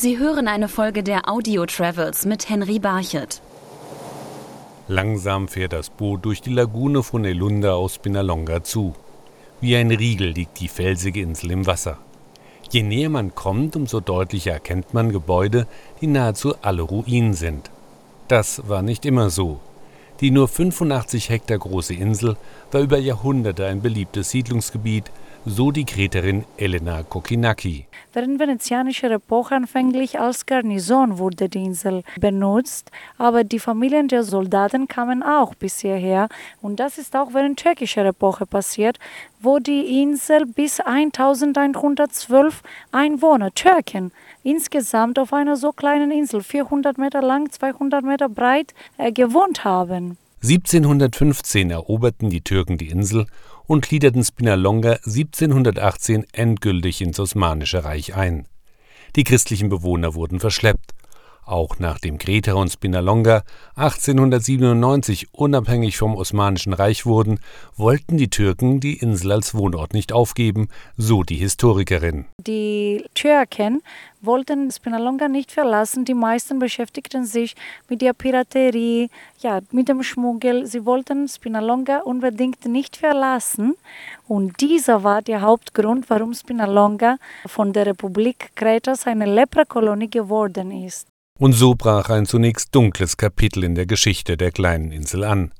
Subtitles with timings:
[0.00, 3.42] Sie hören eine Folge der Audio Travels mit Henry Barchet.
[4.86, 8.94] Langsam fährt das Boot durch die Lagune von Elunda aus Binalonga zu.
[9.60, 11.98] Wie ein Riegel liegt die felsige Insel im Wasser.
[12.70, 15.66] Je näher man kommt, umso deutlicher erkennt man Gebäude,
[16.00, 17.68] die nahezu alle Ruinen sind.
[18.28, 19.58] Das war nicht immer so.
[20.20, 22.36] Die nur 85 Hektar große Insel
[22.70, 25.10] war über Jahrhunderte ein beliebtes Siedlungsgebiet,
[25.48, 27.86] so die Kreterin Elena Kokinaki.
[28.12, 34.88] Während venezianischer Epoche anfänglich als Garnison wurde die Insel benutzt, aber die Familien der Soldaten
[34.88, 36.28] kamen auch bis hierher
[36.60, 38.98] und das ist auch während türkischer Epoche passiert,
[39.40, 42.62] wo die Insel bis 1112
[42.92, 44.12] Einwohner, Türken,
[44.42, 50.18] insgesamt auf einer so kleinen Insel, 400 Meter lang, 200 Meter breit, äh, gewohnt haben.
[50.42, 53.26] 1715 eroberten die Türken die Insel
[53.68, 58.48] und gliederten Spinalonga 1718 endgültig ins Osmanische Reich ein.
[59.14, 60.94] Die christlichen Bewohner wurden verschleppt.
[61.48, 63.42] Auch nachdem Kreta und Spinalonga
[63.74, 67.40] 1897 unabhängig vom Osmanischen Reich wurden,
[67.74, 72.26] wollten die Türken die Insel als Wohnort nicht aufgeben, so die Historikerin.
[72.46, 73.80] Die Türken
[74.20, 76.04] wollten Spinalonga nicht verlassen.
[76.04, 77.56] Die meisten beschäftigten sich
[77.88, 80.66] mit der Piraterie, ja, mit dem Schmuggel.
[80.66, 83.74] Sie wollten Spinalonga unbedingt nicht verlassen.
[84.26, 91.08] Und dieser war der Hauptgrund, warum Spinalonga von der Republik Kretas eine Leprakolonie geworden ist.
[91.38, 95.52] Und so brach ein zunächst dunkles Kapitel in der Geschichte der kleinen Insel an.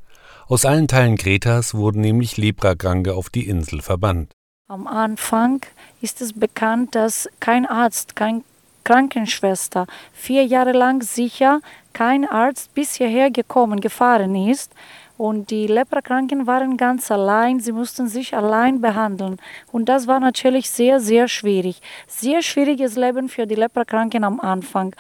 [0.49, 4.33] Aus allen Teilen Kretas wurden nämlich Leprakranke auf die Insel verbannt.
[4.67, 5.61] Am Anfang
[6.01, 8.43] ist es bekannt, dass kein Arzt, kein
[8.83, 11.61] Krankenschwester vier Jahre lang sicher
[11.93, 14.73] kein Arzt bis hierher gekommen, gefahren ist.
[15.17, 19.39] Und die Leprakranken waren ganz allein, sie mussten sich allein behandeln.
[19.73, 21.83] Und das war natürlich sehr, sehr schwierig.
[22.07, 24.95] Sehr schwieriges Leben für die Leprakranken am Anfang.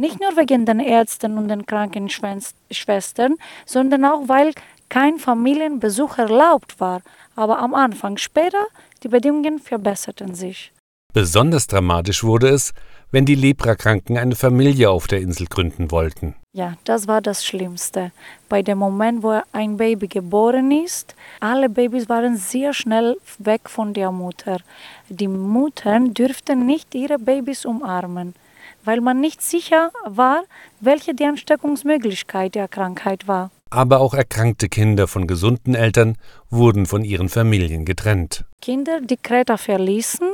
[0.00, 3.34] Nicht nur wegen den Ärzten und den Krankenschwestern,
[3.66, 4.52] sondern auch weil
[4.88, 7.02] kein Familienbesuch erlaubt war.
[7.34, 8.64] Aber am Anfang später,
[9.02, 10.72] die Bedingungen verbesserten sich.
[11.12, 12.74] Besonders dramatisch wurde es,
[13.10, 16.36] wenn die Leprakranken eine Familie auf der Insel gründen wollten.
[16.52, 18.12] Ja, das war das Schlimmste.
[18.48, 23.94] Bei dem Moment, wo ein Baby geboren ist, alle Babys waren sehr schnell weg von
[23.94, 24.58] der Mutter.
[25.08, 28.34] Die Muttern dürften nicht ihre Babys umarmen
[28.84, 30.42] weil man nicht sicher war,
[30.80, 33.50] welche die Ansteckungsmöglichkeit der Krankheit war.
[33.70, 36.16] Aber auch erkrankte Kinder von gesunden Eltern
[36.48, 38.46] wurden von ihren Familien getrennt.
[38.62, 40.26] Kinder, die Kreta verließen,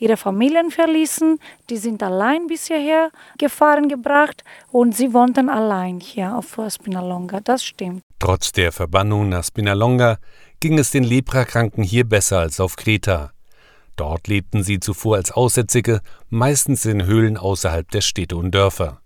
[0.00, 1.38] ihre Familien verließen,
[1.70, 4.42] die sind allein bis hierher gefahren gebracht
[4.72, 7.40] und sie wohnten allein hier auf Spinalonga.
[7.40, 8.02] Das stimmt.
[8.18, 10.18] Trotz der Verbannung nach Spinalonga
[10.58, 13.32] ging es den Leprakranken hier besser als auf Kreta.
[13.96, 19.00] Dort lebten sie zuvor als Aussätzige, meistens in Höhlen außerhalb der Städte und Dörfer.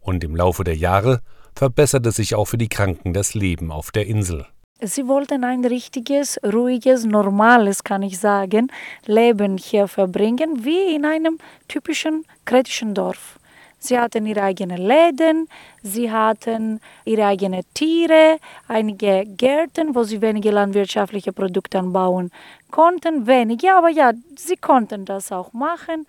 [0.00, 1.20] Und im Laufe der Jahre
[1.54, 4.46] verbesserte sich auch für die Kranken das Leben auf der Insel.
[4.82, 8.68] Sie wollten ein richtiges, ruhiges, normales, kann ich sagen,
[9.04, 11.36] Leben hier verbringen, wie in einem
[11.68, 13.39] typischen kretischen Dorf.
[13.82, 15.48] Sie hatten ihre eigenen Läden,
[15.82, 22.30] sie hatten ihre eigenen Tiere, einige Gärten, wo sie wenige landwirtschaftliche Produkte anbauen
[22.70, 23.26] konnten.
[23.26, 26.06] Wenige, aber ja, sie konnten das auch machen.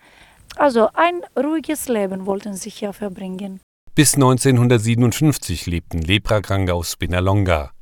[0.56, 3.60] Also ein ruhiges Leben wollten sie hier verbringen.
[3.94, 7.72] Bis 1957 lebten Leprakranke auf Spinalonga.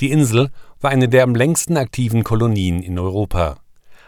[0.00, 3.58] Die Insel war eine der am längsten aktiven Kolonien in Europa.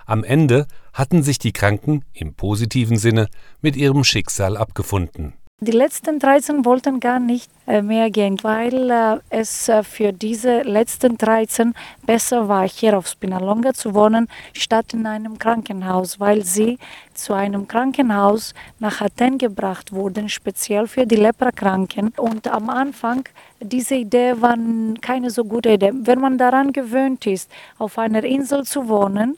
[0.09, 3.29] Am Ende hatten sich die Kranken im positiven Sinne
[3.61, 5.35] mit ihrem Schicksal abgefunden.
[5.61, 10.63] Die letzten 13 wollten gar nicht äh, mehr gehen, weil äh, es äh, für diese
[10.63, 11.75] letzten 13
[12.07, 16.79] besser war, hier auf Spinalonga zu wohnen, statt in einem Krankenhaus, weil sie
[17.13, 22.15] zu einem Krankenhaus nach Athen gebracht wurden, speziell für die Leprakranken.
[22.17, 23.25] Und am Anfang,
[23.61, 24.57] diese Idee war
[25.01, 25.91] keine so gute Idee.
[25.93, 29.37] Wenn man daran gewöhnt ist, auf einer Insel zu wohnen,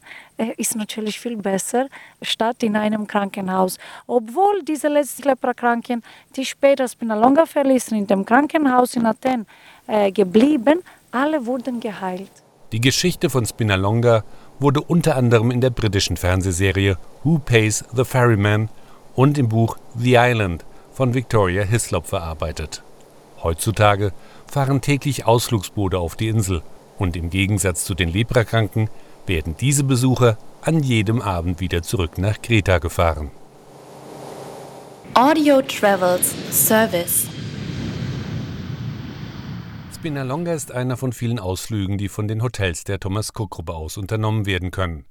[0.57, 1.89] ist natürlich viel besser,
[2.23, 3.79] statt in einem Krankenhaus.
[4.07, 6.03] Obwohl diese letzten Leprakranken,
[6.37, 9.47] die später Spinalonga verließen, in dem Krankenhaus in Athen
[9.87, 12.31] äh, geblieben, alle wurden geheilt.
[12.73, 14.23] Die Geschichte von Spinalonga
[14.61, 18.69] wurde unter anderem in der britischen Fernsehserie Who Pays the Ferryman
[19.17, 22.83] und im Buch The Island von Victoria Hislop verarbeitet.
[23.43, 24.13] Heutzutage
[24.47, 26.63] fahren täglich Ausflugsboote auf die Insel
[26.99, 28.89] und im Gegensatz zu den Leprakranken
[29.27, 33.31] werden diese Besucher an jedem Abend wieder zurück nach Kreta gefahren.
[35.15, 37.27] Audio Travels Service
[40.01, 43.99] Spinalonga ist einer von vielen Ausflügen, die von den Hotels der Thomas Cook Gruppe aus
[43.99, 45.05] unternommen werden können.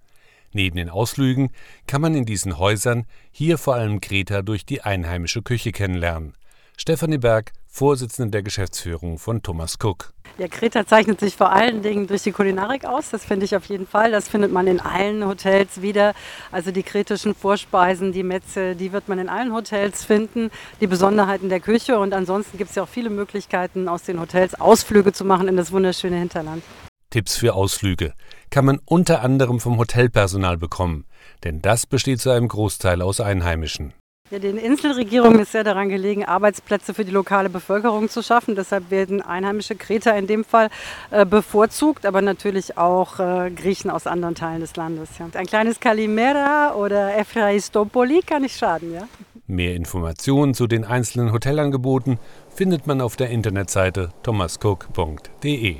[0.52, 1.52] Neben den Ausflügen
[1.86, 6.34] kann man in diesen Häusern hier vor allem Kreta durch die einheimische Küche kennenlernen.
[6.80, 10.14] Stefanie Berg, Vorsitzende der Geschäftsführung von Thomas Cook.
[10.38, 13.10] Ja, Kreta zeichnet sich vor allen Dingen durch die Kulinarik aus.
[13.10, 14.12] Das finde ich auf jeden Fall.
[14.12, 16.14] Das findet man in allen Hotels wieder.
[16.54, 20.52] Also die kretischen Vorspeisen, die Metze, die wird man in allen Hotels finden.
[20.80, 22.00] Die Besonderheiten der Küche.
[22.00, 25.58] Und ansonsten gibt es ja auch viele Möglichkeiten, aus den Hotels Ausflüge zu machen in
[25.58, 26.64] das wunderschöne Hinterland.
[27.10, 28.14] Tipps für Ausflüge
[28.52, 31.04] kann man unter anderem vom Hotelpersonal bekommen,
[31.44, 33.94] denn das besteht zu einem Großteil aus Einheimischen.
[34.32, 38.56] Ja, den Inselregierungen ist sehr daran gelegen, Arbeitsplätze für die lokale Bevölkerung zu schaffen.
[38.56, 40.70] Deshalb werden einheimische Kreter in dem Fall
[41.10, 45.10] äh, bevorzugt, aber natürlich auch äh, Griechen aus anderen Teilen des Landes.
[45.18, 45.28] Ja.
[45.34, 48.94] Ein kleines Kalimera oder Efraistopoli kann nicht schaden.
[48.94, 49.08] Ja?
[49.48, 52.20] Mehr Informationen zu den einzelnen Hotelangeboten
[52.54, 55.78] findet man auf der Internetseite thomascook.de.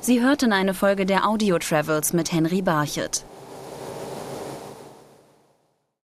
[0.00, 3.26] Sie hörten eine Folge der Audio Travels mit Henry Barchet.